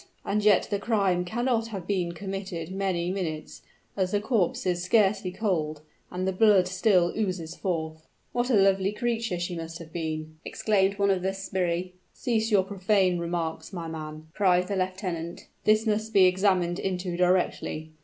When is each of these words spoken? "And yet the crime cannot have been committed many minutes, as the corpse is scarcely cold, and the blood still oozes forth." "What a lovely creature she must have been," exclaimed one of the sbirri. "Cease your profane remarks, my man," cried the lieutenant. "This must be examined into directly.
"And 0.25 0.43
yet 0.43 0.67
the 0.71 0.79
crime 0.79 1.25
cannot 1.25 1.67
have 1.67 1.85
been 1.85 2.13
committed 2.13 2.71
many 2.71 3.11
minutes, 3.11 3.61
as 3.95 4.13
the 4.13 4.19
corpse 4.19 4.65
is 4.65 4.83
scarcely 4.83 5.31
cold, 5.31 5.83
and 6.09 6.27
the 6.27 6.31
blood 6.31 6.67
still 6.67 7.13
oozes 7.15 7.53
forth." 7.53 8.07
"What 8.31 8.49
a 8.49 8.55
lovely 8.55 8.93
creature 8.93 9.37
she 9.39 9.55
must 9.55 9.77
have 9.77 9.93
been," 9.93 10.37
exclaimed 10.43 10.97
one 10.97 11.11
of 11.11 11.21
the 11.21 11.33
sbirri. 11.35 11.91
"Cease 12.13 12.49
your 12.49 12.63
profane 12.63 13.19
remarks, 13.19 13.71
my 13.71 13.87
man," 13.87 14.29
cried 14.33 14.67
the 14.69 14.75
lieutenant. 14.75 15.47
"This 15.65 15.85
must 15.85 16.13
be 16.13 16.25
examined 16.25 16.79
into 16.79 17.15
directly. 17.15 17.91